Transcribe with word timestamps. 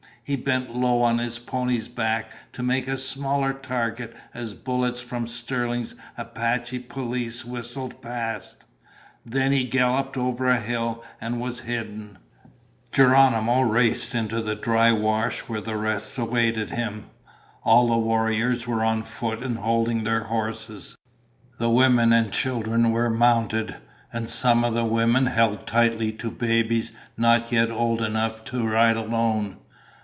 He 0.23 0.35
bent 0.37 0.73
low 0.73 1.01
on 1.01 1.17
his 1.17 1.39
pony's 1.39 1.89
back 1.89 2.31
to 2.53 2.63
make 2.63 2.87
a 2.87 2.97
smaller 2.97 3.51
target 3.51 4.15
as 4.33 4.53
bullets 4.53 5.01
from 5.01 5.27
Sterling's 5.27 5.93
Apache 6.17 6.79
police 6.81 7.43
whistled 7.43 8.01
past. 8.01 8.63
Then 9.25 9.51
he 9.51 9.65
galloped 9.65 10.15
over 10.15 10.47
a 10.47 10.61
hill 10.61 11.03
and 11.19 11.41
was 11.41 11.61
hidden. 11.61 12.17
Geronimo 12.93 13.59
raced 13.61 14.15
into 14.15 14.41
the 14.41 14.55
dry 14.55 14.89
wash 14.93 15.41
where 15.49 15.59
the 15.59 15.75
rest 15.75 16.17
awaited 16.17 16.69
him. 16.69 17.07
All 17.63 17.87
the 17.89 17.97
warriors 17.97 18.65
were 18.65 18.85
on 18.85 19.03
foot 19.03 19.43
and 19.43 19.57
holding 19.57 20.05
their 20.05 20.25
horses. 20.25 20.95
The 21.57 21.69
women 21.71 22.13
and 22.13 22.31
children 22.31 22.91
were 22.91 23.09
mounted, 23.09 23.75
and 24.13 24.29
some 24.29 24.63
of 24.63 24.75
the 24.75 24.85
women 24.85 25.25
held 25.25 25.67
tightly 25.67 26.13
to 26.13 26.31
babies 26.31 26.93
not 27.17 27.51
yet 27.51 27.69
old 27.69 28.01
enough 28.01 28.45
to 28.45 28.65
ride 28.65 28.95
alone. 28.95 29.57